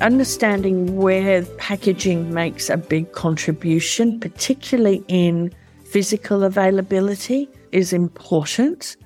[0.00, 5.52] understanding where packaging makes a big contribution, particularly in
[5.84, 8.96] physical availability, is important.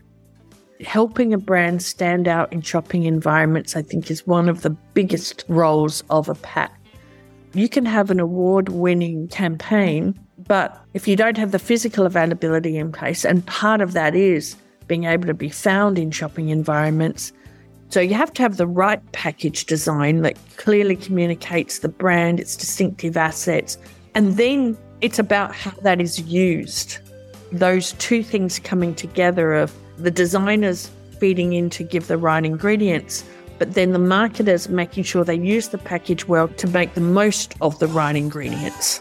[0.81, 5.45] Helping a brand stand out in shopping environments, I think, is one of the biggest
[5.49, 6.79] roles of a pack.
[7.55, 12.77] You can have an award winning campaign, but if you don't have the physical availability
[12.77, 14.57] in place, and part of that is
[14.89, 17.33] being able to be found in shopping environments,
[17.93, 22.57] so you have to have the right package design that clearly communicates the brand, its
[22.57, 23.77] distinctive assets,
[24.15, 26.97] and then it's about how that is used.
[27.53, 33.27] Those two things coming together of the designers feeding in to give the right ingredients,
[33.59, 37.55] but then the marketers making sure they use the package well to make the most
[37.61, 39.01] of the right ingredients.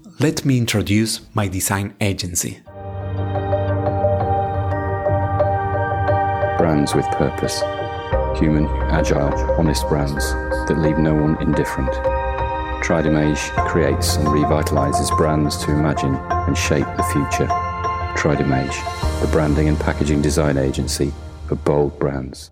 [0.21, 2.59] let me introduce my design agency.
[6.59, 7.61] Brands with purpose.
[8.39, 10.31] Human, agile, honest brands
[10.67, 11.91] that leave no one indifferent.
[12.83, 17.47] Tridimage creates and revitalizes brands to imagine and shape the future.
[18.15, 18.77] Tridimage,
[19.21, 21.11] the branding and packaging design agency
[21.47, 22.51] for bold brands.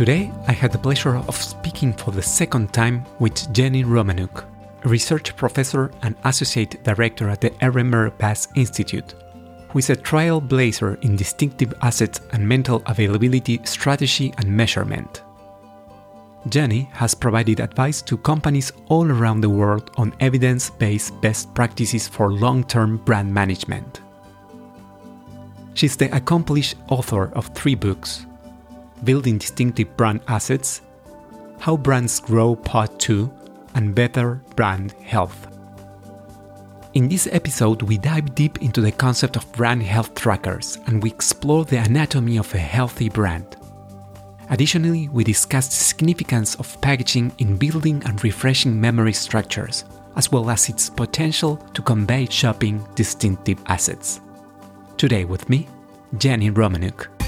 [0.00, 4.46] Today, I had the pleasure of speaking for the second time with Jenni Romaniuk,
[4.84, 9.14] research professor and associate director at the Ehrenberg Bass Institute,
[9.68, 15.20] who is a trailblazer in distinctive assets and mental availability strategy and measurement.
[16.48, 22.08] Jenni has provided advice to companies all around the world on evidence based best practices
[22.08, 24.00] for long term brand management.
[25.74, 28.24] She's the accomplished author of three books
[29.04, 30.82] Building Distinctive Brand Assets,
[31.58, 33.32] How Brands Grow Part 2,
[33.74, 35.46] and Better Brand Health.
[36.94, 41.10] In this episode, we dive deep into the concept of brand health trackers and we
[41.10, 43.56] explore the anatomy of a healthy brand.
[44.50, 49.84] Additionally, we discuss the significance of packaging in building and refreshing memory structures,
[50.16, 54.20] as well as its potential to convey shopping distinctive assets.
[54.96, 55.68] Today with me,
[56.16, 57.19] Jenni Romaniuk.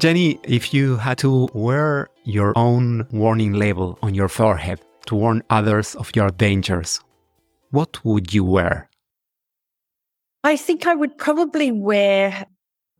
[0.00, 5.42] Jenni, if you had to wear your own warning label on your forehead to warn
[5.50, 7.00] others of your dangers,
[7.70, 8.88] what would you wear?
[10.42, 12.46] I think I would probably wear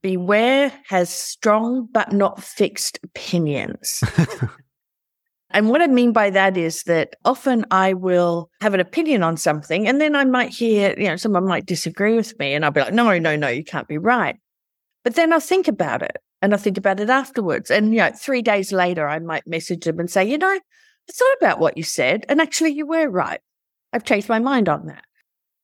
[0.03, 4.05] Beware has strong but not fixed opinions.
[5.51, 9.39] and what I mean by that is that often I will have an opinion on
[9.39, 12.71] something and then I might hear, you know, someone might disagree with me and I'll
[12.71, 14.37] be like, no, no, no, you can't be right.
[15.03, 17.71] But then I'll think about it and I think about it afterwards.
[17.71, 20.61] And, you know, three days later, I might message them and say, you know, I
[21.13, 22.25] thought about what you said.
[22.29, 23.41] And actually, you were right.
[23.93, 25.05] I've changed my mind on that.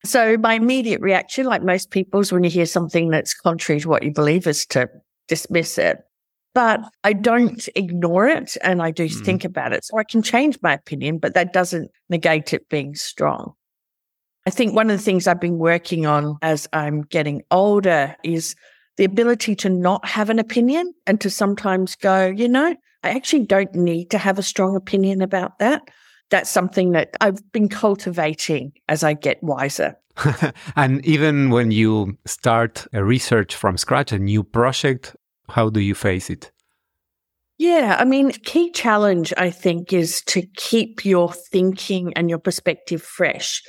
[0.05, 4.03] So my immediate reaction, like most people's, when you hear something that's contrary to what
[4.03, 4.89] you believe, is to
[5.29, 5.99] dismiss it.
[6.55, 9.25] But I don't ignore it and I do mm.
[9.25, 9.85] think about it.
[9.85, 13.53] So I can change my opinion, but that doesn't negate it being strong.
[14.47, 18.55] I think one of the things I've been working on as I'm getting older is
[18.97, 23.47] the ability to not have an opinion and to sometimes go, you know, I actually
[23.47, 25.83] don't need to have a strong opinion about that.
[26.31, 29.97] That's something that I've been cultivating as I get wiser.
[30.77, 35.15] and even when you start a research from scratch, a new project,
[35.49, 36.51] how do you face it?
[37.59, 43.03] Yeah, I mean, key challenge I think is to keep your thinking and your perspective
[43.03, 43.63] fresh.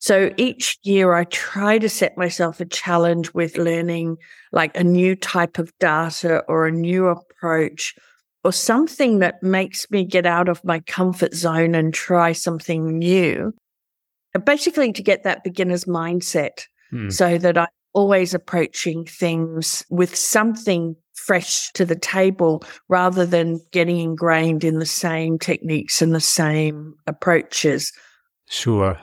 [0.00, 4.16] So each year I try to set myself a challenge with learning
[4.50, 7.94] like a new type of data or a new approach
[8.42, 13.52] or something that makes me get out of my comfort zone and try something new.
[14.44, 17.10] Basically to get that beginner's mindset hmm.
[17.10, 23.98] so that I'm always approaching things with something fresh to the table rather than getting
[23.98, 27.92] ingrained in the same techniques and the same approaches.
[28.48, 28.98] Sure.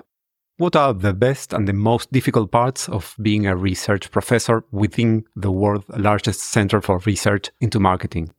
[0.60, 5.24] What are the best and the most difficult parts of being a research professor within
[5.36, 8.32] the world's largest center for research into marketing?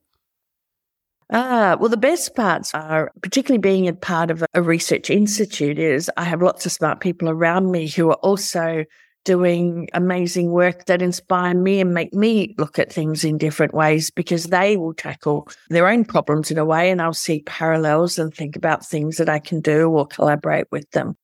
[1.32, 6.10] Ah, well, the best parts are, particularly being a part of a research institute, is
[6.16, 8.84] I have lots of smart people around me who are also
[9.24, 14.10] doing amazing work that inspire me and make me look at things in different ways
[14.10, 18.34] because they will tackle their own problems in a way and I'll see parallels and
[18.34, 21.14] think about things that I can do or collaborate with them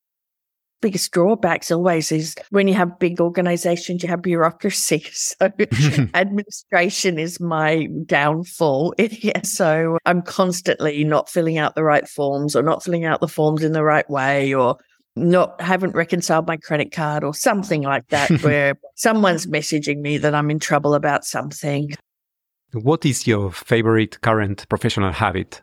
[0.80, 5.04] biggest drawbacks always is when you have big organizations, you have bureaucracy.
[5.14, 5.48] So
[6.14, 8.94] administration is my downfall.
[8.98, 13.28] yeah, so I'm constantly not filling out the right forms or not filling out the
[13.28, 14.76] forms in the right way or
[15.16, 20.34] not haven't reconciled my credit card or something like that where someone's messaging me that
[20.34, 21.94] I'm in trouble about something.
[22.72, 25.62] What is your favorite current professional habit?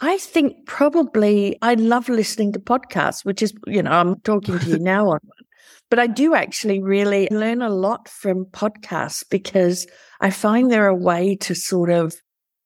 [0.00, 4.66] I think probably I love listening to podcasts, which is, you know, I'm talking to
[4.66, 5.46] you now on one.
[5.88, 9.86] But I do actually really learn a lot from podcasts because
[10.20, 12.14] I find they're a way to sort of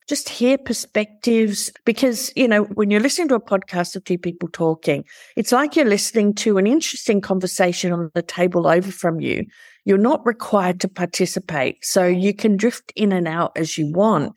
[0.09, 1.71] just hear perspectives.
[1.85, 5.05] Because, you know, when you're listening to a podcast of two people talking,
[5.37, 9.45] it's like you're listening to an interesting conversation on the table over from you.
[9.85, 11.85] You're not required to participate.
[11.85, 14.35] So you can drift in and out as you want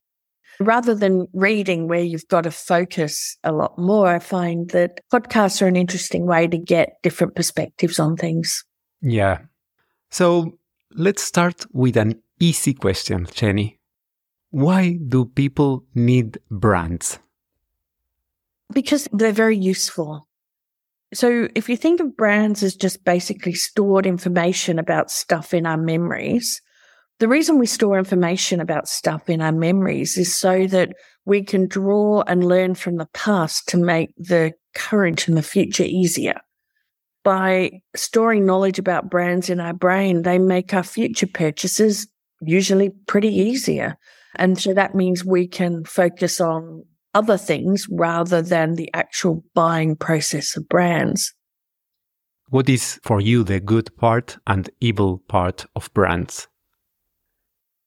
[0.60, 5.62] rather than reading where you've got to focus a lot more, I find that podcasts
[5.62, 8.64] are an interesting way to get different perspectives on things.
[9.02, 9.40] Yeah.
[10.12, 10.58] So
[10.96, 13.78] let's start with an easy question, Jenni.
[14.52, 17.20] Why do people need brands?
[18.72, 20.28] Because they're very useful.
[21.14, 25.78] So if you think of brands as just basically stored information about stuff in our
[25.78, 26.62] memories,
[27.24, 30.92] the reason we store information about stuff in our memories is so that
[31.24, 35.86] we can draw and learn from the past to make the current and the future
[35.86, 36.36] easier.
[37.24, 42.10] By storing knowledge about brands in our brain, they make our future purchases
[42.42, 43.96] usually pretty easier.
[44.36, 46.84] And so that means we can focus on
[47.14, 51.34] other things rather than the actual buying process of brands.
[52.50, 56.50] What is for you the good part and evil part of brands?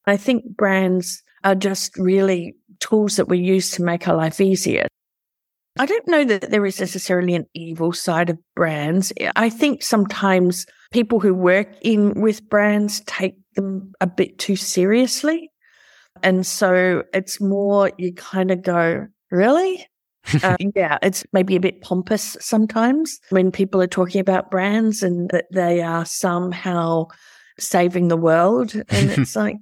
[0.07, 4.87] I think brands are just really tools that we use to make our life easier.
[5.79, 9.13] I don't know that there is necessarily an evil side of brands.
[9.37, 15.51] I think sometimes people who work in with brands take them a bit too seriously.
[16.23, 19.87] And so it's more you kind of go, really?
[20.43, 25.29] uh, yeah, it's maybe a bit pompous sometimes when people are talking about brands and
[25.31, 27.07] that they are somehow
[27.59, 28.75] saving the world.
[28.75, 29.57] And it's like,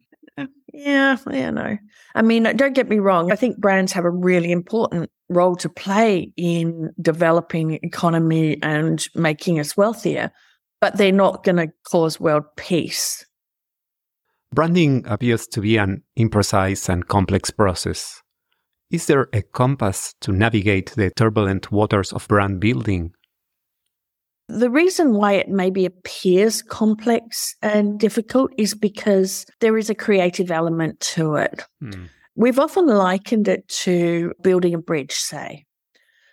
[0.74, 1.78] yeah, yeah, no.
[2.16, 3.30] I mean, don't get me wrong.
[3.30, 9.60] I think brands have a really important role to play in developing economy and making
[9.60, 10.32] us wealthier,
[10.80, 13.24] but they're not going to cause world peace.
[14.52, 18.20] Branding appears to be an imprecise and complex process.
[18.90, 23.12] Is there a compass to navigate the turbulent waters of brand building?
[24.48, 30.50] The reason why it maybe appears complex and difficult is because there is a creative
[30.50, 31.64] element to it.
[31.82, 32.08] Mm.
[32.36, 35.64] We've often likened it to building a bridge, say.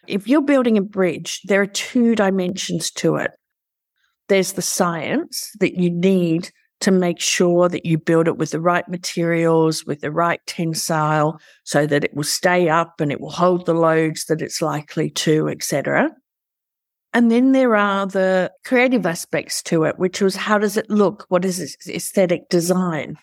[0.08, 3.32] If you're building a bridge, there are two dimensions to it.
[4.28, 8.60] There's the science that you need to make sure that you build it with the
[8.60, 13.30] right materials, with the right tensile, so that it will stay up and it will
[13.30, 16.10] hold the loads that it's likely to, etc.
[17.14, 21.26] And then there are the creative aspects to it, which was how does it look?
[21.28, 23.18] What is its aesthetic design?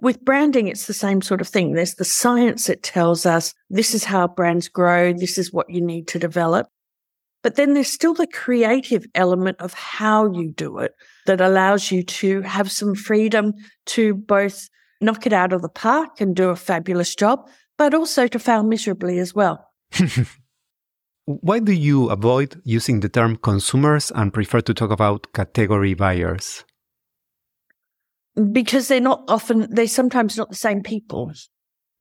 [0.00, 1.72] With branding, it's the same sort of thing.
[1.72, 5.12] There's the science that tells us this is how brands grow.
[5.12, 6.68] This is what you need to develop.
[7.42, 10.92] But then there's still the creative element of how you do it
[11.26, 13.54] that allows you to have some freedom
[13.86, 14.68] to both
[15.00, 18.62] knock it out of the park and do a fabulous job, but also to fail
[18.62, 19.64] miserably as well.
[21.28, 26.64] Why do you avoid using the term consumers and prefer to talk about category buyers?
[28.50, 31.30] Because they're not often, they're sometimes not the same people.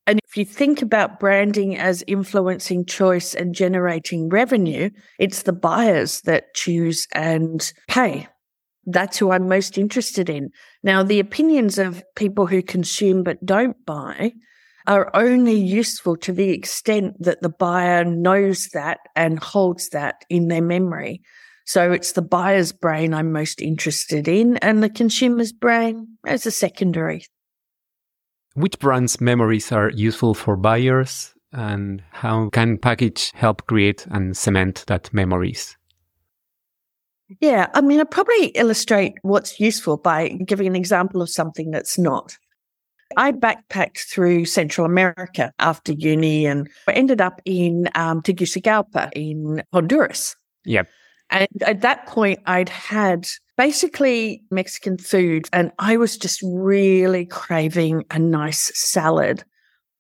[0.05, 6.22] And if you think about branding as influencing choice and generating revenue, it's the buyers
[6.22, 8.29] that choose and pay.
[8.86, 10.51] That's who I'm most interested in.
[10.84, 14.31] Now, the opinions of people who consume but don't buy
[14.88, 20.48] are only useful to the extent that the buyer knows that and holds that in
[20.48, 21.22] their memory.
[21.65, 26.51] So it's the buyer's brain I'm most interested in, and the consumer's brain as a
[26.51, 27.25] secondary.
[28.53, 34.86] Which brand's memories are useful for buyers, and how can package help create and cement
[34.88, 35.75] that memories?
[37.41, 42.00] Yeah, I mean, I probably illustrate what's useful by giving an example of something that's
[42.00, 42.38] not.
[43.16, 50.36] I backpacked through Central America after uni and ended up in um, Tegucigalpa in Honduras.
[50.66, 50.88] Yep.
[51.30, 58.06] And at that point, I'd had basically Mexican food and I was just really craving
[58.12, 59.44] a nice salad.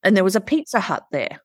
[0.03, 1.41] And there was a Pizza Hut there.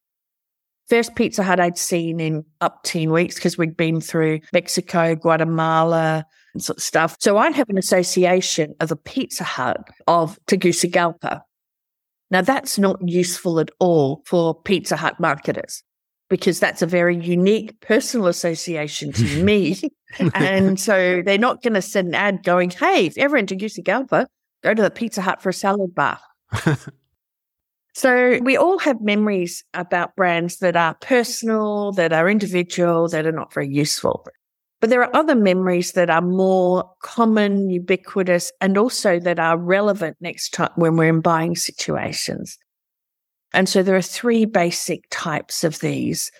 [0.88, 6.26] First Pizza Hut I'd seen in up 10 weeks because we'd been through Mexico, Guatemala,
[6.52, 7.16] and sort of stuff.
[7.18, 11.42] So I'd have an association of a Pizza Hut of Tegucigalpa.
[12.32, 15.84] Now that's not useful at all for Pizza Hut marketers
[16.30, 19.78] because that's a very unique personal association to me.
[20.34, 24.26] and so they're not going to send an ad going, hey, if ever in Tegucigalpa,
[24.62, 26.18] go to the Pizza Hut for a salad bar.
[27.92, 33.32] so we all have memories about brands that are personal, that are individual, that are
[33.32, 34.26] not very useful.
[34.82, 40.16] But there are other memories that are more common, ubiquitous, and also that are relevant
[40.20, 42.58] next time when we're in buying situations.
[43.54, 46.32] And so there are three basic types of these.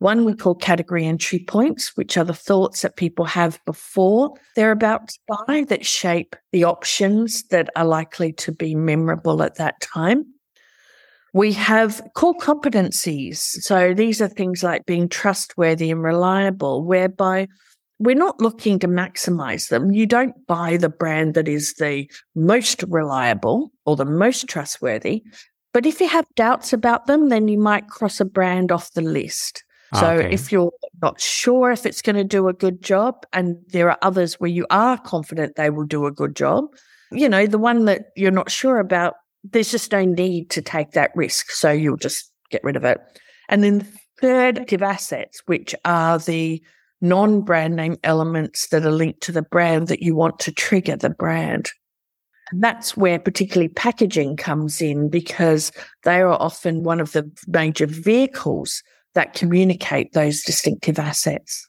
[0.00, 4.70] One we call category entry points, which are the thoughts that people have before they're
[4.70, 9.80] about to buy that shape the options that are likely to be memorable at that
[9.80, 10.26] time.
[11.32, 13.38] We have core competencies.
[13.38, 17.48] So these are things like being trustworthy and reliable, whereby
[17.98, 19.92] we're not looking to maximize them.
[19.92, 25.22] You don't buy the brand that is the most reliable or the most trustworthy.
[25.72, 29.02] But if you have doubts about them, then you might cross a brand off the
[29.02, 29.64] list.
[29.92, 30.34] Ah, so okay.
[30.34, 33.98] if you're not sure if it's going to do a good job, and there are
[34.02, 36.64] others where you are confident they will do a good job,
[37.10, 40.92] you know, the one that you're not sure about, there's just no need to take
[40.92, 41.50] that risk.
[41.50, 43.00] So you'll just get rid of it.
[43.48, 43.86] And then the
[44.20, 46.62] third active assets, which are the
[47.00, 50.96] non brand name elements that are linked to the brand that you want to trigger
[50.96, 51.70] the brand.
[52.50, 55.72] And That's where particularly packaging comes in because
[56.04, 58.82] they are often one of the major vehicles
[59.14, 61.68] that communicate those distinctive assets.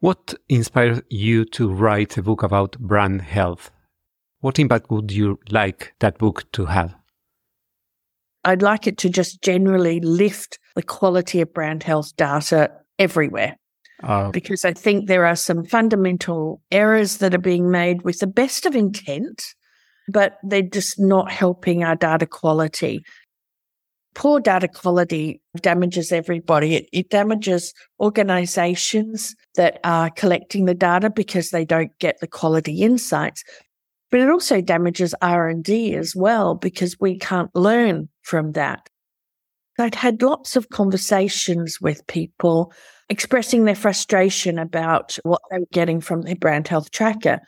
[0.00, 3.70] What inspired you to write a book about brand health?
[4.40, 6.94] What impact would you like that book to have?
[8.44, 13.56] I'd like it to just generally lift the quality of brand health data everywhere.
[14.02, 18.26] Uh, because I think there are some fundamental errors that are being made with the
[18.26, 19.42] best of intent,
[20.08, 23.04] but they're just not helping our data quality.
[24.14, 26.76] Poor data quality damages everybody.
[26.76, 32.80] It, it damages organizations that are collecting the data because they don't get the quality
[32.80, 33.44] insights.
[34.10, 38.88] But it also damages R&D as well because we can't learn from that.
[39.78, 42.72] I'd had lots of conversations with people
[43.08, 47.40] expressing their frustration about what they were getting from their brand health tracker.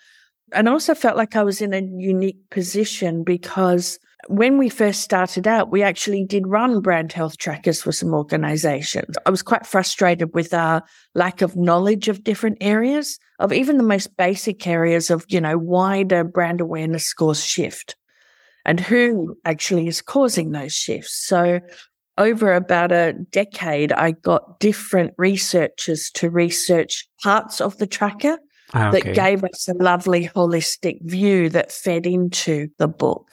[0.52, 5.00] And I also felt like I was in a unique position because when we first
[5.00, 9.16] started out, we actually did run brand health trackers for some organizations.
[9.26, 10.83] I was quite frustrated with our
[11.14, 15.58] lack of knowledge of different areas, of even the most basic areas of, you know,
[15.58, 17.96] why do brand awareness scores shift
[18.64, 21.26] and who actually is causing those shifts.
[21.26, 21.58] So
[22.18, 28.38] over about a decade, I got different researchers to research parts of the tracker
[28.75, 29.00] ah, okay.
[29.00, 33.28] that gave us a lovely holistic view that fed into the book.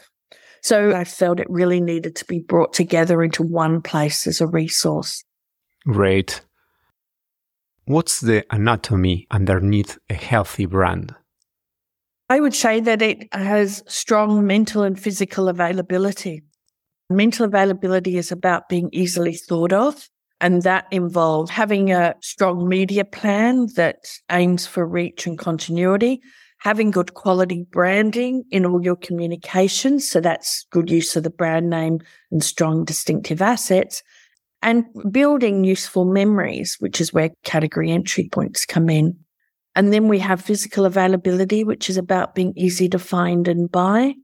[0.64, 4.48] So I felt it really needed to be brought together into one place as a
[4.48, 5.24] resource.
[5.86, 6.42] Great.
[7.90, 11.16] What's the anatomy underneath a healthy brand?
[12.30, 16.44] I would say that it has strong mental and physical availability.
[17.10, 20.08] Mental availability is about being easily thought of.
[20.40, 26.22] And that involves having a strong media plan that aims for reach and continuity,
[26.60, 30.08] having good quality branding in all your communications.
[30.08, 34.04] So that's good use of the brand name and strong distinctive assets
[34.62, 39.18] and building useful memories, which is where category entry points come in.
[39.76, 44.16] And then we have physical availability, which is about being easy to find and buy.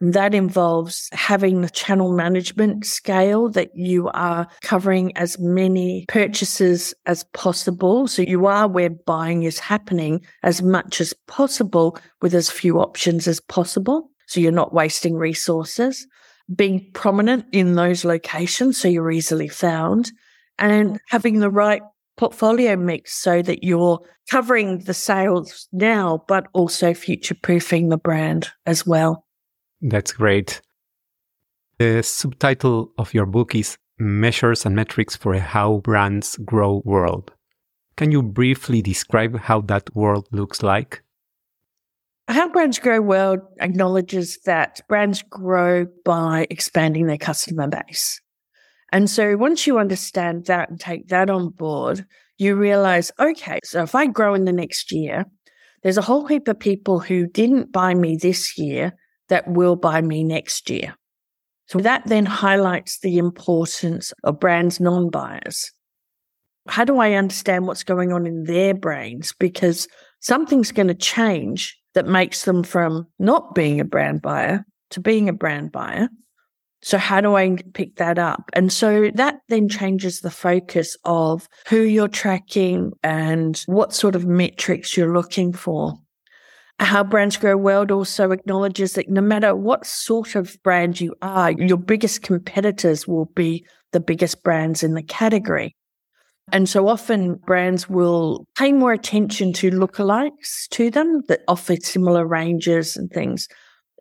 [0.00, 6.94] And that involves having the channel management scale that you are covering as many purchases
[7.06, 8.06] as possible.
[8.06, 13.28] So you are where buying is happening as much as possible with as few options
[13.28, 14.10] as possible.
[14.26, 16.06] So you're not wasting resources.
[16.54, 20.12] Being prominent in those locations so you're easily found
[20.58, 21.82] and having the right
[22.16, 28.50] portfolio mix so that you're covering the sales now, but also future proofing the brand
[28.66, 29.24] as well.
[29.80, 30.60] That's great.
[31.78, 37.32] The subtitle of your book is Measures and Metrics for a How Brands Grow World.
[37.96, 41.02] Can you briefly describe how that world looks like?
[42.28, 48.20] How Brands Grow Well acknowledges that brands grow by expanding their customer base.
[48.92, 52.06] And so once you understand that and take that on board,
[52.38, 55.26] you realize, okay, so if I grow in the next year,
[55.82, 58.94] there's a whole heap of people who didn't buy me this year
[59.28, 60.94] that will buy me next year.
[61.66, 65.72] So that then highlights the importance of brands non buyers.
[66.68, 69.34] How do I understand what's going on in their brains?
[69.38, 69.86] Because
[70.20, 75.28] something's going to change that makes them from not being a brand buyer to being
[75.28, 76.08] a brand buyer.
[76.82, 78.50] So how do I pick that up?
[78.52, 84.26] And so that then changes the focus of who you're tracking and what sort of
[84.26, 85.94] metrics you're looking for.
[86.80, 91.52] How Brands Grow World also acknowledges that no matter what sort of brand you are,
[91.52, 95.74] your biggest competitors will be the biggest brands in the category.
[96.52, 102.26] And so often brands will pay more attention to lookalikes to them that offer similar
[102.26, 103.48] ranges and things.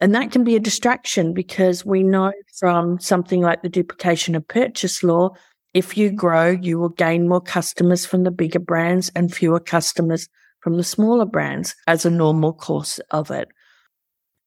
[0.01, 4.47] And that can be a distraction because we know from something like the duplication of
[4.47, 5.31] purchase law,
[5.73, 10.27] if you grow, you will gain more customers from the bigger brands and fewer customers
[10.59, 13.47] from the smaller brands as a normal course of it.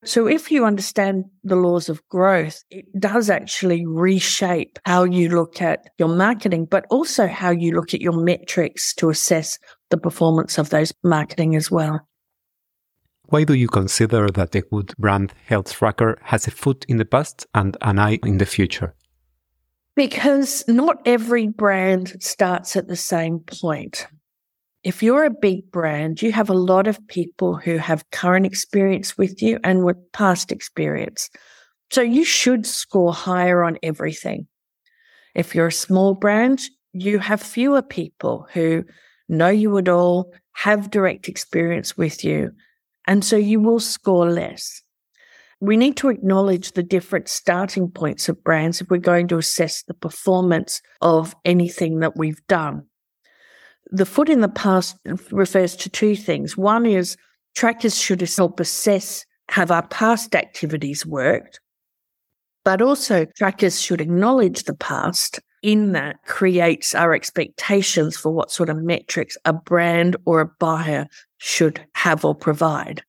[0.07, 5.61] So if you understand the laws of growth, it does actually reshape how you look
[5.61, 9.59] at your marketing, but also how you look at your metrics to assess
[9.91, 12.07] the performance of those marketing as well.
[13.25, 17.05] Why do you consider that a good brand health tracker has a foot in the
[17.05, 18.95] past and an eye in the future?
[19.97, 24.07] Because not every brand starts at the same point
[24.87, 29.19] if you're a big brand, you have a lot of people who have current experience
[29.19, 31.28] with you and with past experience.
[31.90, 34.47] So you should score higher on everything.
[35.35, 36.62] If you're a small brand,
[36.93, 38.85] you have fewer people who
[39.28, 42.52] know you at all, have direct experience with you,
[43.09, 44.83] and so you will score less.
[45.61, 49.83] We need to acknowledge the different starting points of brands if we're going to assess
[49.83, 52.87] the performance of anything that we've done
[53.91, 54.97] the foot in the past
[55.31, 56.57] refers to two things.
[56.57, 57.17] One is
[57.55, 61.61] trackers should help assess have our past activities worked,
[62.65, 68.69] but also trackers should acknowledge the past in that creates our expectations for what sort
[68.69, 71.07] of metrics a brand or a buyer
[71.39, 73.03] should have or provide.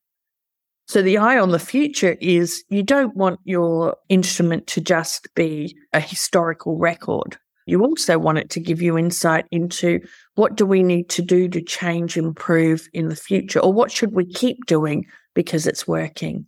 [0.87, 5.75] So the eye on the future is you don't want your instrument to just be
[5.91, 7.37] a historical record.
[7.67, 9.99] You also want it to give you insight into
[10.35, 14.13] what do we need to do to change, improve in the future, or what should
[14.13, 16.45] we keep doing because it's working.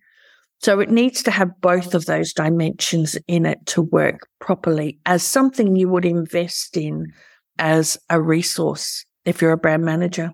[0.61, 5.23] So it needs to have both of those dimensions in it to work properly as
[5.23, 7.13] something you would invest in
[7.57, 10.33] as a resource if you're a brand manager.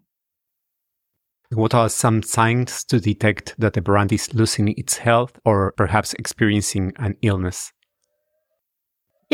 [1.51, 6.13] What are some signs to detect that a brand is losing its health or perhaps
[6.13, 7.71] experiencing an illness?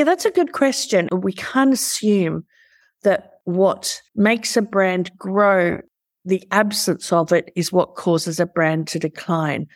[0.02, 1.10] Yeah, that's a good question.
[1.12, 2.44] We can't assume
[3.04, 5.80] that what makes a brand grow,
[6.26, 9.68] the absence of it is what causes a brand to decline.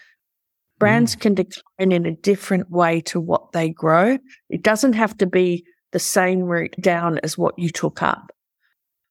[0.80, 1.20] Brands mm.
[1.20, 4.18] can decline in a different way to what they grow.
[4.50, 8.32] It doesn't have to be the same route down as what you took up.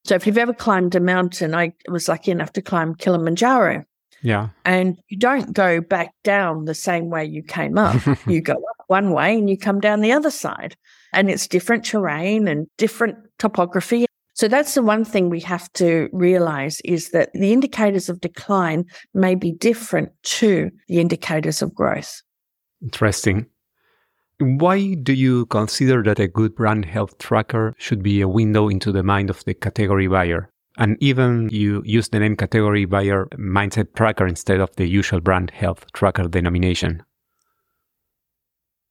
[0.04, 3.84] So if you've ever climbed a mountain, I was lucky enough to climb Kilimanjaro.
[4.24, 4.48] Yeah.
[4.64, 8.00] And you don't go back down the same way you came up.
[8.26, 10.74] you go up one way and you come down the other side.
[11.12, 14.06] And it's different terrain and different topography.
[14.32, 18.86] So that's the one thing we have to realize is that the indicators of decline
[19.12, 22.22] may be different to the indicators of growth.
[22.82, 23.46] Interesting.
[24.40, 28.90] Why do you consider that a good brand health tracker should be a window into
[28.90, 30.50] the mind of the category buyer?
[30.76, 35.50] And even you use the name category buyer mindset tracker instead of the usual brand
[35.50, 37.02] health tracker denomination.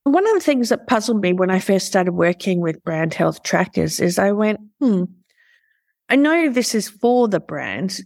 [0.06, 3.44] One of the things that puzzled me when I first started working with brand health
[3.44, 5.04] trackers is I went, hmm,
[6.10, 8.00] I know this is for the brand,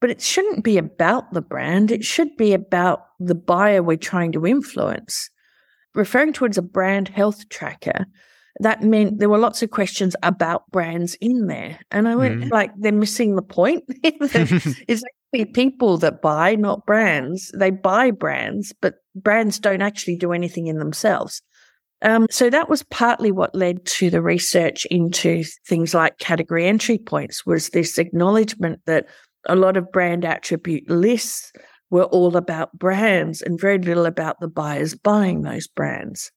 [0.00, 1.90] but it shouldn't be about the brand.
[1.90, 5.28] It should be about the buyer we're trying to influence.
[5.94, 8.06] Referring to it as a brand health tracker,
[8.58, 11.78] that meant there were lots of questions about brands in there.
[11.90, 12.50] And I went, mm.
[12.50, 13.84] like, they're missing the point.
[14.02, 17.52] it's actually people that buy, not brands.
[17.54, 21.42] They buy brands, but brands don't actually do anything in themselves.
[22.02, 26.98] Um, so that was partly what led to the research into things like category entry
[26.98, 29.06] points was this acknowledgement that
[29.46, 31.52] a lot of brand attribute lists
[31.90, 36.30] were all about brands and very little about the buyers buying those brands.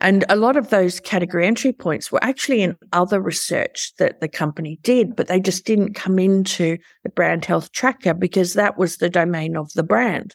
[0.00, 4.28] And a lot of those category entry points were actually in other research that the
[4.28, 8.96] company did, but they just didn't come into the brand health tracker because that was
[8.96, 10.34] the domain of the brand.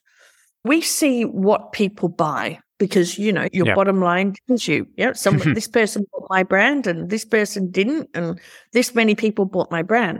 [0.65, 5.53] we see what people buy because you know your bottom line tells you yeah someone
[5.59, 8.39] this person bought my brand and this person didn't and
[8.73, 10.19] this many people bought my brand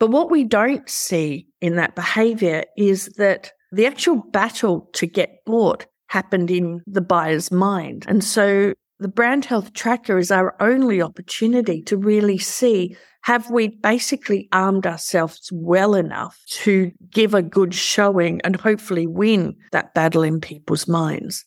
[0.00, 5.44] but what we don't see in that behavior is that the actual battle to get
[5.44, 11.00] bought happened in the buyer's mind and so the brand health tracker is our only
[11.00, 17.74] opportunity to really see have we basically armed ourselves well enough to give a good
[17.74, 21.44] showing and hopefully win that battle in people's minds?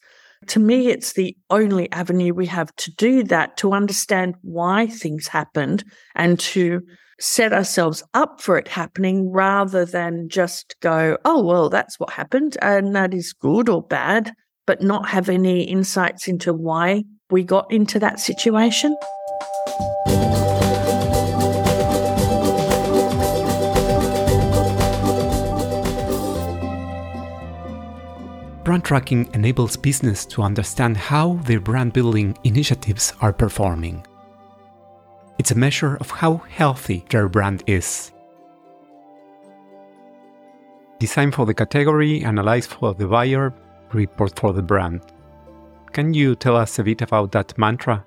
[0.47, 5.27] To me, it's the only avenue we have to do that, to understand why things
[5.27, 5.83] happened
[6.15, 6.81] and to
[7.19, 12.57] set ourselves up for it happening rather than just go, oh, well, that's what happened
[12.61, 14.33] and that is good or bad,
[14.71, 18.95] but not have any insights into why we got into that situation.
[28.63, 34.05] Brand tracking enables business to understand how their brand building initiatives are performing.
[35.37, 38.13] It's a measure of how healthy their brand is.
[40.99, 43.53] Design for the category, analyze for the buyer,
[43.93, 45.01] report for the brand.
[45.93, 48.05] Can you tell us a bit about that mantra?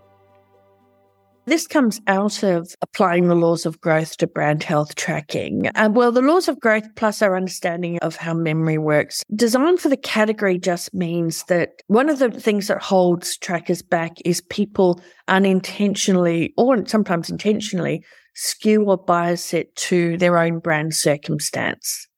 [1.46, 5.68] This comes out of applying the laws of growth to brand health tracking.
[5.74, 9.22] Uh, well, the laws of growth plus our understanding of how memory works.
[9.34, 14.12] Design for the category just means that one of the things that holds trackers back
[14.24, 18.02] is people unintentionally or sometimes intentionally
[18.34, 22.08] skew or bias it to their own brand circumstance.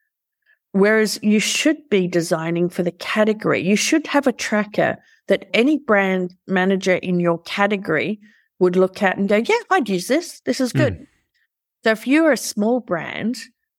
[0.77, 3.63] Whereas you should be designing for the category.
[3.63, 8.21] You should have a tracker that any brand manager in your category
[8.59, 10.41] would look at and go, yeah, I'd use this.
[10.45, 10.99] This is good.
[10.99, 11.07] Mm.
[11.83, 13.39] So if you're a small brand,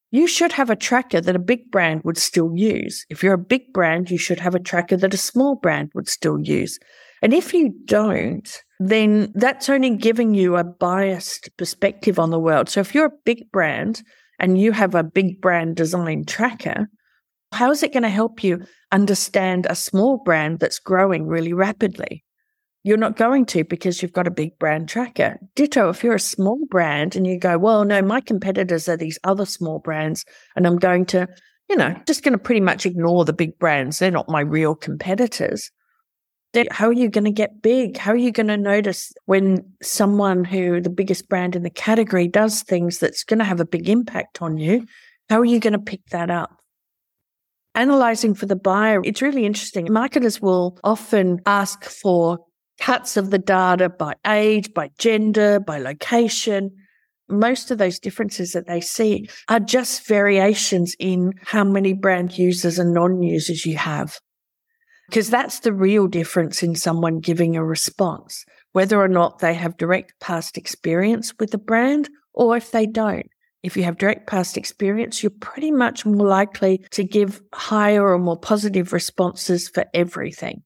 [0.09, 3.05] you should have a tracker that a big brand would still use.
[3.11, 6.09] If you're a big brand, you should have a tracker that a small brand would
[6.09, 6.79] still use.
[7.21, 12.69] And if you don't, then that's only giving you a biased perspective on the world.
[12.69, 14.01] So if you're a big brand
[14.39, 16.89] and you have a big brand design tracker,
[17.51, 22.23] how is it going to help you understand a small brand that's growing really rapidly?
[22.83, 25.37] You're not going to because you've got a big brand tracker.
[25.55, 29.19] Ditto, if you're a small brand and you go, well, no, my competitors are these
[29.23, 30.23] other small brands,
[30.55, 31.27] and I'm going to,
[31.69, 33.99] you know, just going to pretty much ignore the big brands.
[33.99, 35.69] They're not my real competitors.
[36.71, 37.97] How are you going to get big?
[37.97, 42.27] How are you going to notice when someone who the biggest brand in the category
[42.27, 44.85] does things that's going to have a big impact on you?
[45.29, 46.57] How are you going to pick that up?
[47.75, 49.91] Analyzing for the buyer, it's really interesting.
[49.91, 52.39] Marketers will often ask for
[52.79, 56.71] cuts of the data by age, by gender, by location.
[57.29, 62.79] Most of those differences that they see are just variations in how many brand users
[62.79, 64.19] and non users you have.
[65.09, 69.77] Because that's the real difference in someone giving a response, whether or not they have
[69.77, 73.27] direct past experience with the brand or if they don't.
[73.63, 78.19] If you have direct past experience, you're pretty much more likely to give higher or
[78.19, 80.63] more positive responses for everything.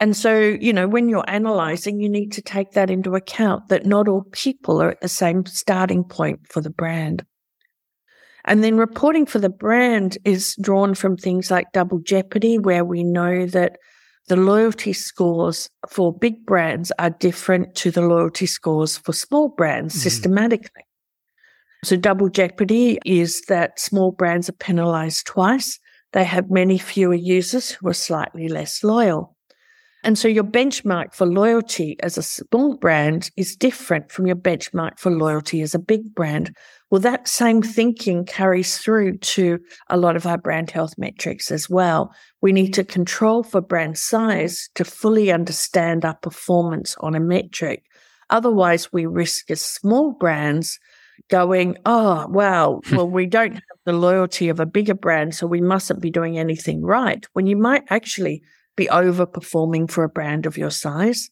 [0.00, 3.86] And so, you know, when you're analyzing, you need to take that into account that
[3.86, 7.24] not all people are at the same starting point for the brand.
[8.44, 13.04] And then reporting for the brand is drawn from things like double jeopardy, where we
[13.04, 13.78] know that
[14.28, 19.94] the loyalty scores for big brands are different to the loyalty scores for small brands
[19.94, 20.02] mm-hmm.
[20.02, 20.84] systematically.
[21.84, 25.78] So double jeopardy is that small brands are penalized twice.
[26.12, 29.31] They have many fewer users who are slightly less loyal.
[30.04, 34.98] And so your benchmark for loyalty as a small brand is different from your benchmark
[34.98, 36.56] for loyalty as a big brand.
[36.90, 41.70] Well, that same thinking carries through to a lot of our brand health metrics as
[41.70, 42.12] well.
[42.40, 47.84] We need to control for brand size to fully understand our performance on a metric.
[48.28, 50.80] Otherwise, we risk as small brands
[51.28, 55.60] going, oh, wow, well, we don't have the loyalty of a bigger brand, so we
[55.60, 57.24] mustn't be doing anything right.
[57.34, 58.42] When you might actually
[58.76, 61.30] be overperforming for a brand of your size.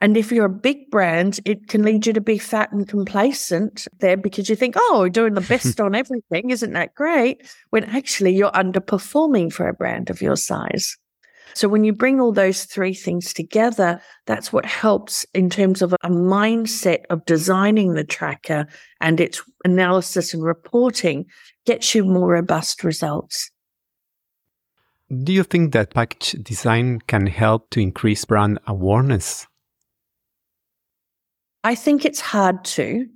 [0.00, 3.86] And if you're a big brand, it can lead you to be fat and complacent
[4.00, 6.50] there because you think, oh, we're doing the best on everything.
[6.50, 7.46] Isn't that great?
[7.68, 10.96] When actually you're underperforming for a brand of your size.
[11.54, 15.92] So when you bring all those three things together, that's what helps in terms of
[15.92, 18.66] a mindset of designing the tracker
[19.00, 21.26] and its analysis and reporting
[21.66, 23.50] gets you more robust results.
[25.10, 29.46] Do you think that package design can help to increase brand awareness?
[31.64, 33.06] I think it's hard to.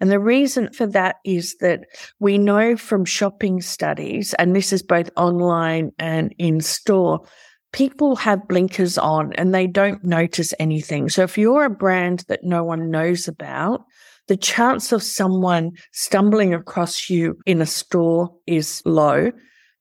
[0.00, 1.84] And the reason for that is that
[2.18, 7.24] we know from shopping studies, and this is both online and in store,
[7.72, 11.08] people have blinkers on and they don't notice anything.
[11.08, 13.84] So if you're a brand that no one knows about,
[14.28, 19.30] the chance of someone stumbling across you in a store is low.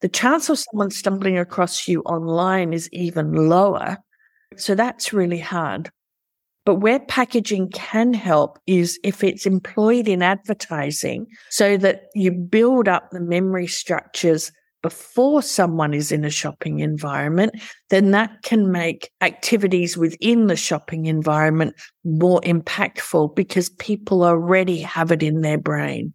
[0.06, 3.98] The chance of someone stumbling across you online is even lower.
[4.56, 5.90] So that's really hard.
[6.64, 12.88] But where packaging can help is if it's employed in advertising so that you build
[12.88, 14.52] up the memory structures
[14.84, 21.08] before someone is in a shopping environment, then that can make activities within the shopping
[21.08, 26.14] environment more impactful because people already have it in their brain.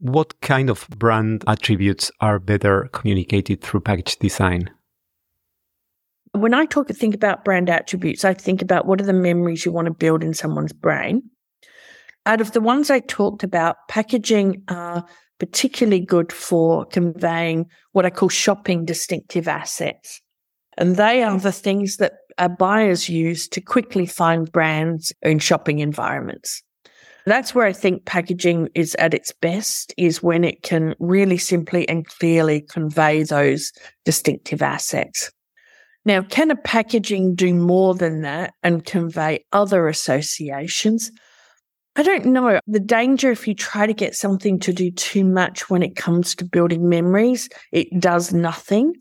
[0.00, 4.70] What kind of brand attributes are better communicated through package design?
[6.32, 9.72] When I talk think about brand attributes, I think about what are the memories you
[9.72, 11.22] want to build in someone's brain.
[12.24, 15.04] Out of the ones I talked about, packaging are
[15.38, 20.22] particularly good for conveying what I call shopping distinctive assets.
[20.78, 22.14] And they are the things that
[22.58, 26.62] buyers use to quickly find brands in shopping environments.
[27.30, 31.88] That's where I think packaging is at its best is when it can really simply
[31.88, 33.72] and clearly convey those
[34.04, 35.30] distinctive assets.
[36.04, 41.12] Now, can a packaging do more than that and convey other associations?
[41.94, 42.58] I don't know.
[42.66, 46.34] The danger if you try to get something to do too much when it comes
[46.34, 48.94] to building memories, it does nothing.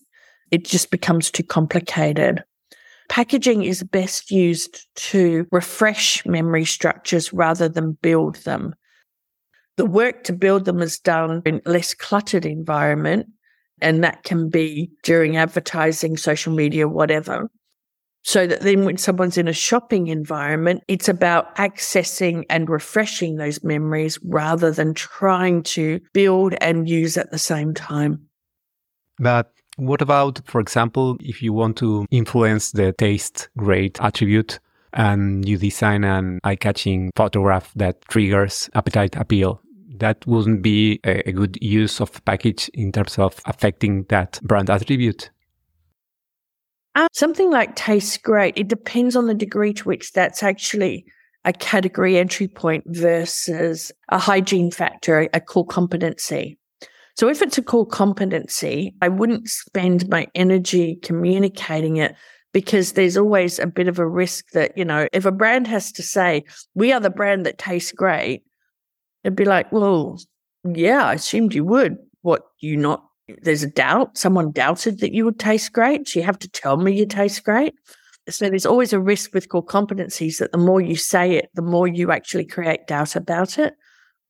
[0.51, 2.43] It just becomes too complicated.
[3.09, 8.75] Packaging is best used to refresh memory structures rather than build them.
[9.77, 13.27] The work to build them is done in a less cluttered environment
[13.81, 17.49] and that can be during advertising, social media, whatever.
[18.23, 23.63] So that then when someone's in a shopping environment, it's about accessing and refreshing those
[23.63, 28.27] memories rather than trying to build and use at the same time.
[29.17, 34.59] But what about, for example, if you want to influence the taste great attribute
[34.93, 39.61] and you design an eye catching photograph that triggers appetite appeal?
[39.99, 44.69] that wouldn't be a, a good use of package in terms of affecting that brand
[44.69, 45.29] attribute.
[46.95, 48.57] Uh, something like tastes great.
[48.57, 51.05] It depends on the degree to which that's actually
[51.45, 56.58] a category entry point versus a hygiene factor, a core competency.
[57.19, 62.15] So if it's a core competency, I wouldn't spend my energy communicating it
[62.53, 65.91] because there's always a bit of a risk that, you know, if a brand has
[65.91, 68.43] to say, we are the brand that tastes great,
[69.25, 70.17] It'd be like, well,
[70.63, 71.97] yeah, I assumed you would.
[72.21, 73.03] What, you not?
[73.41, 74.17] There's a doubt.
[74.17, 76.07] Someone doubted that you would taste great.
[76.07, 77.73] So you have to tell me you taste great.
[78.29, 81.61] So there's always a risk with core competencies that the more you say it, the
[81.61, 83.73] more you actually create doubt about it.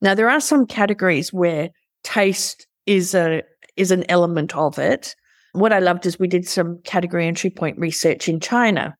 [0.02, 1.70] Now, there are some categories where
[2.04, 3.44] taste is a,
[3.76, 5.16] is an element of it.
[5.54, 8.96] What I loved is we did some category entry point research in China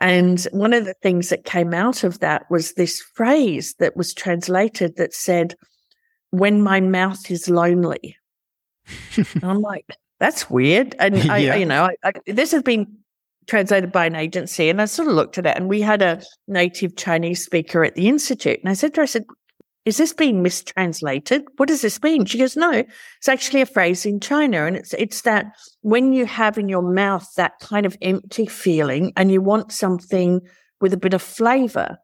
[0.00, 4.14] and one of the things that came out of that was this phrase that was
[4.14, 5.54] translated that said,
[6.30, 8.16] when my mouth is lonely.
[9.42, 9.86] I'm like,
[10.20, 10.94] that's weird.
[10.98, 11.32] And yeah.
[11.32, 12.86] I, you know, I, I, this has been
[13.46, 16.22] translated by an agency and I sort of looked at it and we had a
[16.46, 18.60] native Chinese speaker at the Institute.
[18.60, 19.24] And I said to her, I said,
[19.88, 21.44] is this being mistranslated?
[21.56, 22.26] What does this mean?
[22.26, 24.66] She goes, no, it's actually a phrase in China.
[24.66, 25.46] And it's, it's that
[25.80, 30.42] when you have in your mouth that kind of empty feeling and you want something
[30.82, 31.96] with a bit of flavor,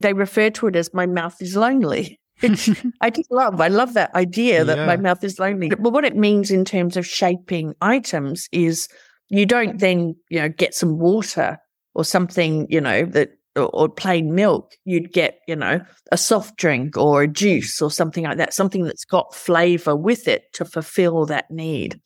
[0.00, 2.20] they refer to it as my mouth is lonely.
[3.00, 4.86] I just love, I love that idea that yeah.
[4.86, 5.68] my mouth is lonely.
[5.68, 8.88] But what it means in terms of shaping items is
[9.28, 11.58] you don't then, you know, get some water
[11.94, 15.80] or something, you know, that or, plain milk, you'd get, you know,
[16.12, 20.28] a soft drink or a juice or something like that, something that's got flavor with
[20.28, 22.00] it to fulfill that need.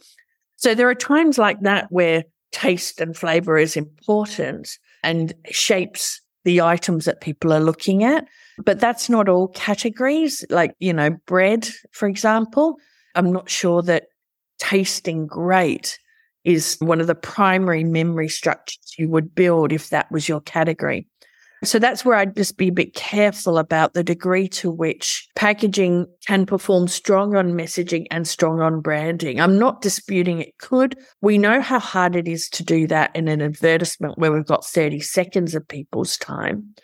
[0.57, 4.69] So there are times like that where taste and flavor is important
[5.03, 8.27] and shapes the items that people are looking at.
[8.65, 10.45] But that's not all categories.
[10.51, 12.77] Like, you know, bread, for example.
[13.15, 14.05] I'm not sure that
[14.59, 15.99] tasting great
[16.45, 21.07] is one of the primary memory structures you would build if that was your category.
[21.65, 26.07] So that's where I'd just be a bit careful about the degree to which packaging
[26.27, 29.41] can perform strong on messaging and strong on branding.
[29.41, 30.99] I'm not disputing it could.
[31.21, 34.65] We know how hard it is to do that in an advertisement where we've got
[34.65, 36.75] 30 seconds of people's time.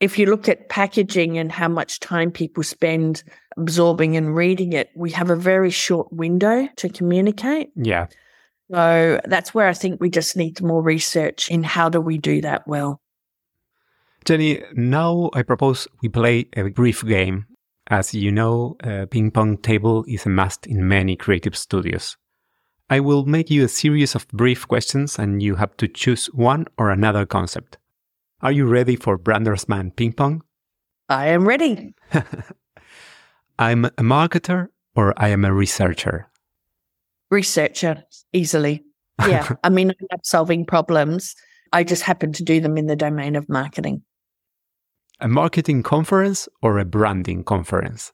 [0.00, 3.22] If you look at packaging and how much time people spend
[3.56, 7.70] absorbing and reading it, we have a very short window to communicate.
[7.76, 8.08] Yeah.
[8.72, 12.40] So that's where I think we just need more research in how do we do
[12.40, 13.00] that well.
[14.24, 17.46] Jenni, now I propose we play a brief game.
[17.88, 22.16] As you know, a ping pong table is a must in many creative studios.
[22.88, 26.66] I will make you a series of brief questions and you have to choose one
[26.78, 27.76] or another concept.
[28.40, 30.42] Are you ready for Branderman Ping Pong?
[31.10, 31.94] I am ready.
[33.58, 36.30] I'm a marketer or I am a researcher?
[37.30, 38.84] Researcher, easily.
[39.28, 39.48] Yeah.
[39.62, 41.36] I mean, I love solving problems.
[41.72, 44.02] I just happen to do them in the domain of marketing.
[45.24, 48.12] A marketing conference or a branding conference?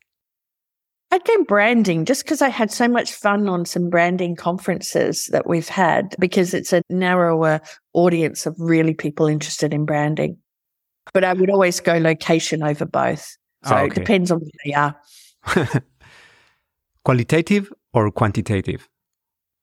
[1.11, 5.49] I'd go branding just because I had so much fun on some branding conferences that
[5.49, 7.63] we've had because it's a narrower
[7.95, 10.37] audience of really people interested in branding.
[11.13, 13.37] But I would always go location over both.
[13.65, 13.87] Ah, so oh, okay.
[13.87, 15.83] it depends on where they are.
[17.05, 18.89] Qualitative or quantitative?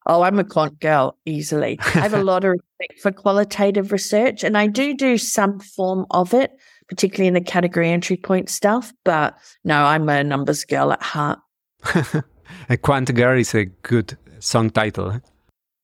[0.05, 1.77] Oh, I'm a quant girl easily.
[1.81, 6.05] I have a lot of respect for qualitative research and I do do some form
[6.12, 6.51] of it,
[6.89, 8.93] particularly in the category entry point stuff.
[9.04, 11.39] But no, I'm a numbers girl at heart.
[12.69, 15.19] a quant girl is a good song title.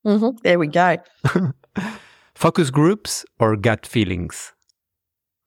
[0.05, 0.37] Mm-hmm.
[0.43, 0.97] There we go.
[2.35, 4.53] Focus groups or gut feelings?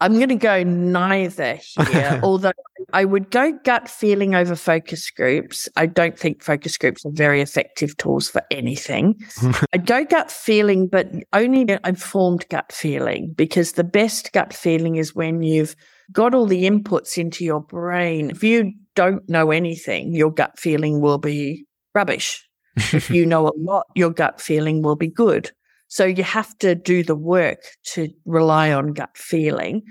[0.01, 1.59] I'm going to go neither
[1.91, 2.53] here, although
[2.93, 5.69] I would go gut feeling over focus groups.
[5.77, 9.19] I don't think focus groups are very effective tools for anything.
[9.73, 15.15] I'd go gut feeling, but only informed gut feeling, because the best gut feeling is
[15.15, 15.75] when you've
[16.13, 18.31] got all the inputs into your brain.
[18.31, 22.47] If you don't know anything, your gut feeling will be rubbish.
[22.77, 25.51] if you know a lot, your gut feeling will be good.
[25.89, 29.83] So you have to do the work to rely on gut feeling.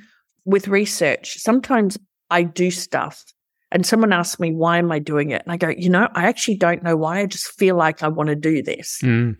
[0.43, 1.97] With research, sometimes
[2.29, 3.23] I do stuff
[3.71, 5.41] and someone asks me, why am I doing it?
[5.43, 7.19] And I go, you know, I actually don't know why.
[7.19, 8.99] I just feel like I want to do this.
[9.03, 9.37] Mm.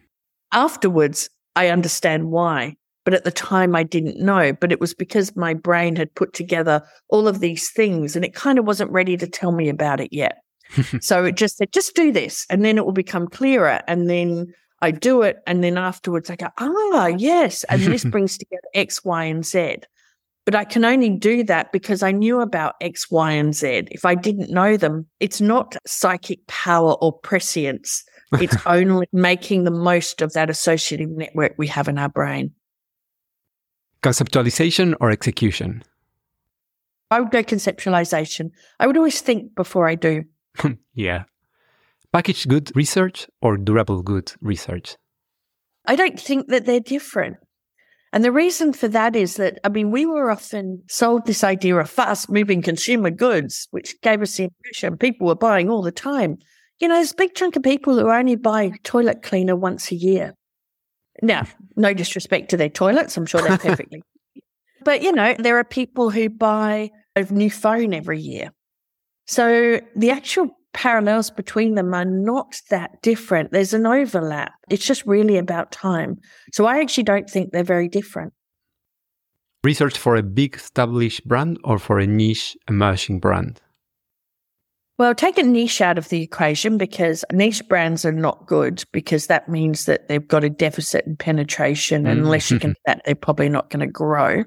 [0.52, 2.76] Afterwards, I understand why.
[3.04, 4.52] But at the time, I didn't know.
[4.52, 8.34] But it was because my brain had put together all of these things and it
[8.34, 10.40] kind of wasn't ready to tell me about it yet.
[11.02, 13.82] so it just said, just do this and then it will become clearer.
[13.88, 15.42] And then I do it.
[15.48, 17.64] And then afterwards I go, ah, yes.
[17.66, 19.78] And this brings together X, Y, and Z.
[20.46, 23.88] But I can only do that because I knew about X, Y, and Z.
[23.90, 28.04] If I didn't know them, it's not psychic power or prescience.
[28.34, 32.52] It's only making the most of that associative network we have in our brain.
[34.04, 35.84] Conceptualization or execution?
[37.10, 38.52] I would go conceptualization.
[38.80, 40.26] I would always think before I do.
[40.94, 41.24] yeah
[42.16, 44.96] packaged good research or durable good research?
[45.86, 47.36] I don't think that they're different.
[48.14, 51.76] And the reason for that is that, I mean, we were often sold this idea
[51.76, 55.92] of fast moving consumer goods, which gave us the impression people were buying all the
[55.92, 56.38] time.
[56.80, 59.96] You know, there's a big chunk of people who only buy toilet cleaner once a
[59.96, 60.36] year.
[61.22, 63.18] Now, no disrespect to their toilets.
[63.18, 64.02] I'm sure they're perfectly.
[64.86, 68.52] but, you know, there are people who buy a new phone every year.
[69.28, 73.52] So the actual parallels between them are not that different.
[73.52, 74.54] There's an overlap.
[74.70, 76.20] It's just really about time.
[76.52, 78.34] So I actually don't think they're very different.
[79.64, 83.62] Research for a big established brand or for a niche emerging brand?
[84.98, 89.28] Well, take a niche out of the equation because niche brands are not good because
[89.28, 92.04] that means that they've got a deficit in penetration.
[92.04, 92.12] Mm.
[92.12, 94.44] Unless you can that, they're probably not going to grow.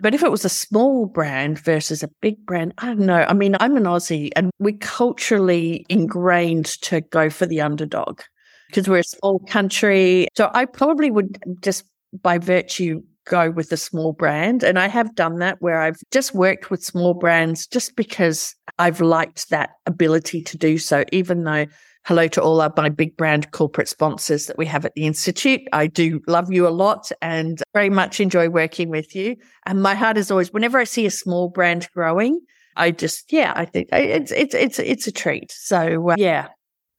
[0.00, 3.24] But if it was a small brand versus a big brand, I don't know.
[3.28, 8.20] I mean, I'm an Aussie and we're culturally ingrained to go for the underdog
[8.68, 10.28] because we're a small country.
[10.36, 11.84] So I probably would just
[12.22, 14.62] by virtue go with a small brand.
[14.62, 19.00] And I have done that where I've just worked with small brands just because I've
[19.00, 21.66] liked that ability to do so, even though
[22.04, 25.62] hello to all of my big brand corporate sponsors that we have at the Institute.
[25.72, 29.36] I do love you a lot and very much enjoy working with you.
[29.64, 32.40] And my heart is always, whenever I see a small brand growing,
[32.76, 35.50] I just, yeah, I think it's, it's, it's, it's a treat.
[35.50, 36.48] So, uh, yeah.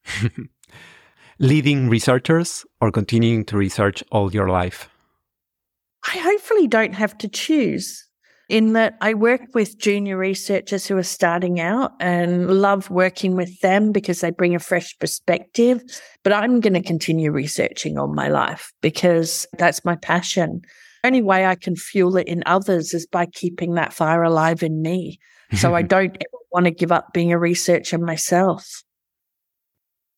[1.38, 4.88] Leading researchers or continuing to research all your life?
[6.04, 8.05] I hopefully don't have to choose
[8.48, 13.60] in that I work with junior researchers who are starting out and love working with
[13.60, 15.82] them because they bring a fresh perspective.
[16.22, 20.62] But I'm going to continue researching all my life because that's my passion.
[21.02, 24.82] Only way I can fuel it in others is by keeping that fire alive in
[24.82, 25.18] me.
[25.54, 28.82] So I don't ever want to give up being a researcher myself.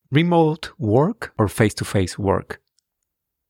[0.09, 2.59] Remote work or face to face work?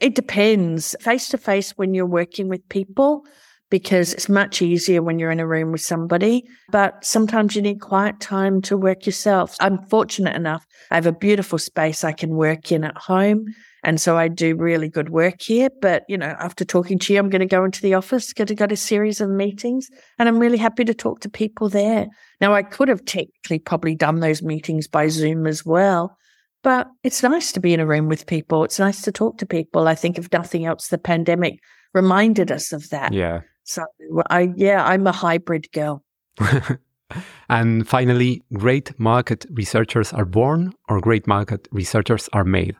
[0.01, 0.93] It depends.
[0.99, 3.23] Face to face when you're working with people
[3.69, 6.43] because it's much easier when you're in a room with somebody.
[6.71, 9.55] But sometimes you need quiet time to work yourself.
[9.59, 10.65] I'm fortunate enough.
[10.91, 13.45] I have a beautiful space I can work in at home.
[13.83, 15.69] And so I do really good work here.
[15.81, 18.47] But, you know, after talking to you, I'm going to go into the office, going
[18.47, 21.69] to go to a series of meetings, and I'm really happy to talk to people
[21.69, 22.07] there.
[22.41, 26.17] Now, I could have technically probably done those meetings by Zoom as well,
[26.61, 28.65] but it's nice to be in a room with people.
[28.65, 29.87] It's nice to talk to people.
[29.87, 31.59] I think, if nothing else, the pandemic
[31.93, 33.13] reminded us of that.
[33.13, 33.41] Yeah.
[33.69, 33.85] So,
[34.31, 36.03] I, yeah, I'm a hybrid girl.
[37.49, 42.75] and finally, great market researchers are born or great market researchers are made?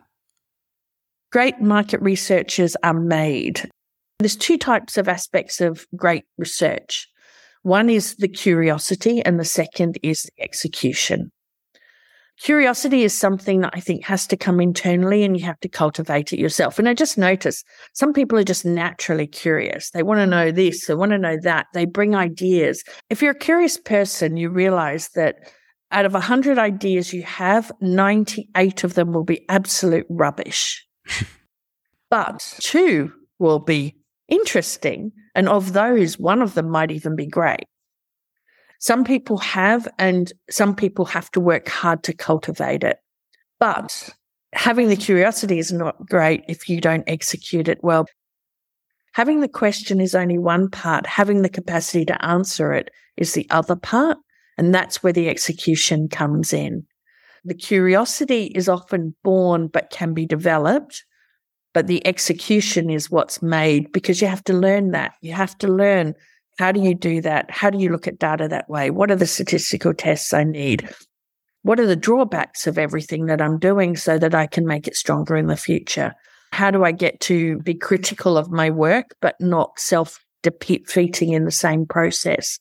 [1.32, 3.70] Great market researchers are made.
[4.18, 7.08] There's two types of aspects of great research.
[7.62, 11.32] One is the curiosity, and the second is the execution.
[12.42, 16.32] Curiosity is something that I think has to come internally and you have to cultivate
[16.32, 16.80] it yourself.
[16.80, 17.64] And I just notice
[17.94, 19.90] some people are just naturally curious.
[19.92, 21.68] They want to know this, they want to know that.
[21.74, 22.84] They bring ideas.
[23.10, 25.36] If you're a curious person, you realize that
[25.92, 30.86] out of 100 ideas you have, 98 of them will be absolute rubbish.
[32.10, 33.98] but two will be
[34.30, 35.12] interesting.
[35.36, 37.66] And of those, one of them might even be great.
[38.80, 42.98] Some people have, and some people have to work hard to cultivate it.
[43.60, 44.10] But
[44.54, 48.08] having the curiosity is not great if you don't execute it well.
[49.14, 51.06] Having the question is only one part.
[51.06, 54.18] Having the capacity to answer it is the other part.
[54.58, 56.86] And that's where the execution comes in.
[57.44, 61.04] The curiosity is often born, but can be developed.
[61.74, 65.14] But the execution is what's made because you have to learn that.
[65.22, 66.16] You have to learn
[66.60, 67.50] how do you do that?
[67.50, 68.90] How do you look at data that way?
[68.90, 70.90] What are the statistical tests I need?
[71.62, 74.98] What are the drawbacks of everything that I'm doing so that I can make it
[74.98, 76.14] stronger in the future?
[76.52, 81.46] How do I get to be critical of my work, but not self defeating in
[81.46, 82.60] the same process?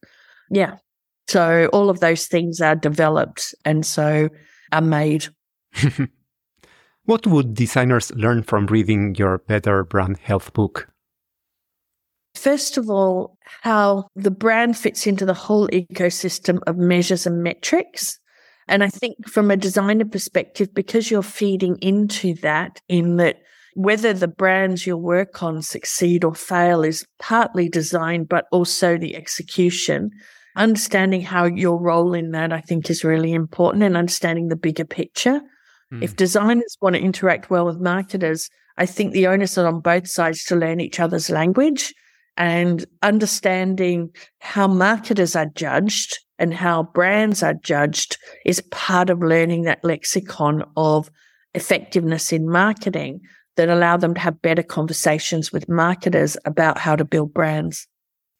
[0.48, 0.76] Yeah.
[1.26, 4.28] So all of those things are developed and so
[4.70, 5.26] are made.
[7.04, 10.88] what would designers learn from reading your Better Brand Health book?
[12.38, 18.16] First of all, how the brand fits into the whole ecosystem of measures and metrics.
[18.68, 23.38] And I think from a designer perspective, because you're feeding into that, in that
[23.74, 29.16] whether the brands you work on succeed or fail is partly design, but also the
[29.16, 30.10] execution.
[30.54, 34.84] Understanding how your role in that, I think, is really important and understanding the bigger
[34.84, 35.40] picture.
[35.92, 36.04] Mm.
[36.04, 40.06] If designers want to interact well with marketers, I think the onus is on both
[40.06, 41.92] sides to learn each other's language
[42.38, 48.16] and understanding how marketers are judged and how brands are judged
[48.46, 51.10] is part of learning that lexicon of
[51.54, 53.20] effectiveness in marketing
[53.56, 57.88] that allow them to have better conversations with marketers about how to build brands.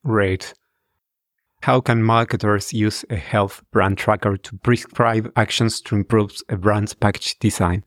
[0.04, 0.54] Right.
[1.62, 6.94] How can marketers use a health brand tracker to prescribe actions to improve a brand's
[6.94, 7.82] package design?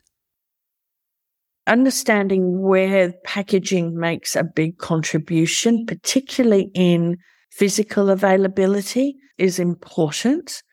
[1.68, 7.18] Understanding where packaging makes a big contribution, particularly in
[7.52, 10.64] physical availability, is important.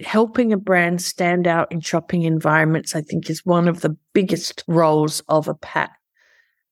[0.00, 4.64] Helping a brand stand out in shopping environments, I think, is one of the biggest
[4.68, 5.98] roles of a pack.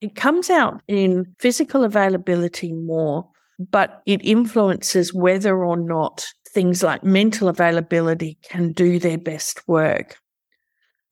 [0.01, 3.29] It comes out in physical availability more,
[3.59, 10.19] but it influences whether or not things like mental availability can do their best work.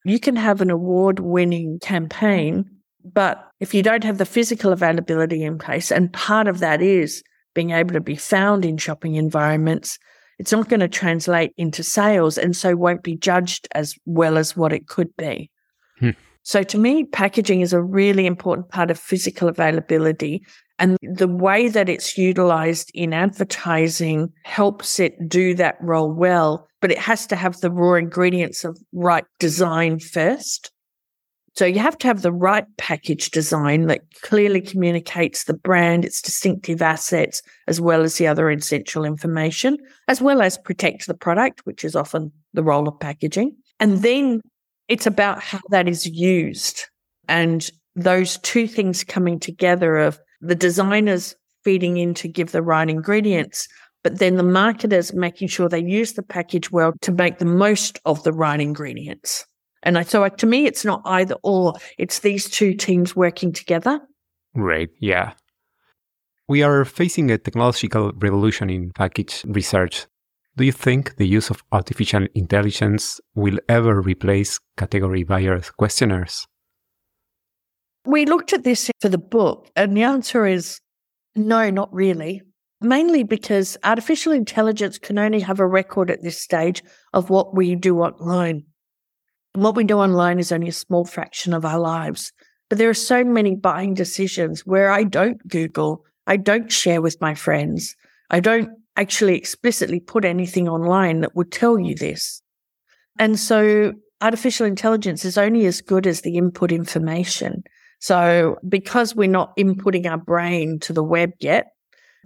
[0.05, 2.69] You can have an award winning campaign,
[3.05, 7.23] but if you don't have the physical availability in place, and part of that is
[7.55, 9.99] being able to be found in shopping environments,
[10.39, 14.57] it's not going to translate into sales and so won't be judged as well as
[14.57, 15.51] what it could be.
[16.01, 16.11] Hmm.
[16.43, 20.45] So to me, packaging is a really important part of physical availability.
[20.79, 26.93] And the way that it's utilized in advertising helps it do that role well but
[26.93, 30.71] it has to have the raw ingredients of right design first.
[31.57, 36.21] So you have to have the right package design that clearly communicates the brand, its
[36.21, 41.65] distinctive assets, as well as the other essential information, as well as protect the product,
[41.65, 43.57] which is often the role of packaging.
[43.81, 44.43] And then
[44.87, 46.85] it's about how that is used.
[47.29, 47.67] And
[47.97, 51.35] those two things coming together of the designers
[51.65, 53.67] feeding in to give the right ingredients,
[54.03, 57.99] but then the marketers making sure they use the package well to make the most
[58.05, 59.47] of the right ingredients.
[59.83, 61.75] And I, so to me, it's not either or.
[61.99, 64.01] It's these two teams working together.
[64.55, 64.91] Right.
[65.01, 65.33] Yeah.
[66.49, 70.07] We are facing a technological revolution in package research.
[70.57, 76.47] Do you think the use of artificial intelligence will ever replace category buyers questionnaires?
[78.07, 80.81] We looked at this for the book, and the answer is
[81.35, 82.43] no, not really
[82.85, 86.83] mainly because artificial intelligence can only have a record at this stage
[87.13, 88.65] of what we do online.
[89.55, 92.33] And what we do online is only a small fraction of our lives.
[92.69, 97.21] But there are so many buying decisions where I don't Google, I don't share with
[97.21, 97.95] my friends,
[98.31, 102.43] I don't actually explicitly put anything online that would tell you this.
[103.19, 107.65] And so artificial intelligence is only as good as the input information.
[108.05, 111.69] So because we're not inputting our brain to the web yet,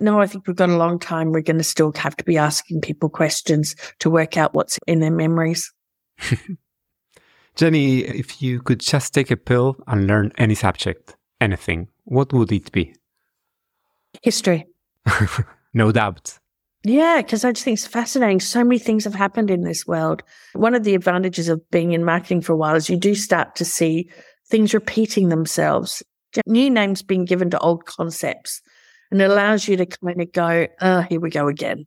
[0.00, 1.30] no, I think we've got a long time.
[1.30, 4.98] We're going to still have to be asking people questions to work out what's in
[4.98, 5.72] their memories.
[7.56, 12.50] Jenni, if you could just take a pill and learn any subject, anything, what would
[12.50, 12.92] it be?
[14.20, 14.66] History.
[15.74, 16.40] no doubt.
[16.82, 18.40] Yeah, because I just think it's fascinating.
[18.40, 20.22] So many things have happened in this world.
[20.54, 23.56] One of the advantages of being in marketing for a while is you do start
[23.56, 24.10] to see
[24.48, 26.02] things repeating themselves,
[26.46, 28.60] new names being given to old concepts.
[29.10, 31.86] And it allows you to kind of go, oh, here we go again.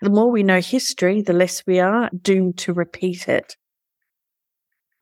[0.00, 3.56] The more we know history, the less we are doomed to repeat it.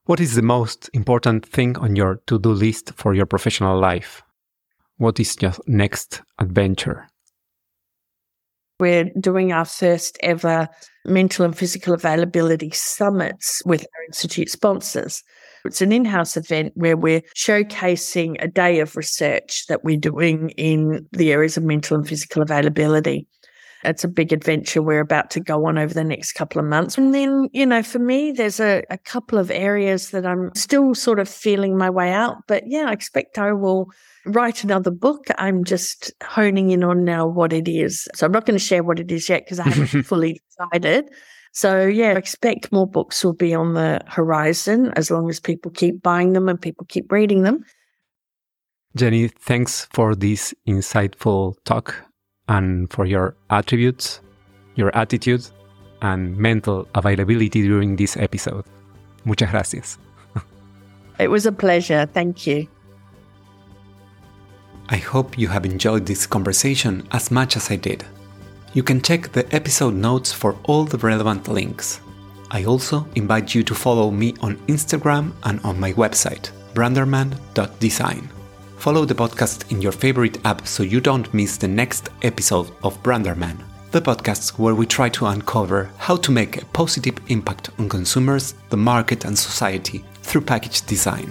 [0.05, 4.23] What is the most important thing on your to do list for your professional life?
[4.97, 7.09] What is your next adventure?
[8.81, 10.69] We're doing our first ever
[11.05, 15.23] mental and physical availability summits with our institute sponsors.
[15.65, 20.51] It's an in house event where we're showcasing a day of research that we're doing
[20.51, 23.27] in the areas of mental and physical availability.
[23.85, 26.97] It's a big adventure we're about to go on over the next couple of months.
[26.97, 30.95] And then, you know, for me, there's a, a couple of areas that I'm still
[30.95, 32.37] sort of feeling my way out.
[32.47, 33.91] But yeah, I expect I will
[34.25, 35.27] write another book.
[35.37, 38.07] I'm just honing in on now what it is.
[38.15, 41.11] So I'm not going to share what it is yet because I haven't fully decided.
[41.53, 45.71] So yeah, I expect more books will be on the horizon as long as people
[45.71, 47.65] keep buying them and people keep reading them.
[48.97, 51.95] Jenni, thanks for this insightful talk
[52.49, 54.21] and for your attributes,
[54.75, 55.47] your attitude,
[56.01, 58.65] and mental availability during this episode.
[59.25, 59.99] Muchas gracias.
[61.19, 62.07] it was a pleasure.
[62.07, 62.67] Thank you.
[64.89, 68.05] I hope you have enjoyed this conversation as much as I did.
[68.75, 72.01] You can check the episode notes for all the relevant links.
[72.51, 78.31] I also invite you to follow me on Instagram and on my website, branderman.design.
[78.79, 83.01] Follow the podcast in your favorite app so you don't miss the next episode of
[83.03, 83.59] Branderman,
[83.91, 88.55] the podcast where we try to uncover how to make a positive impact on consumers,
[88.71, 91.31] the market, and society through package design.